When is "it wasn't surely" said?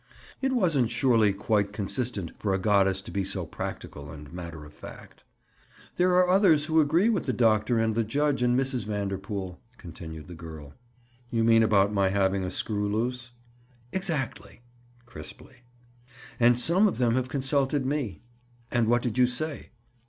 0.41-1.31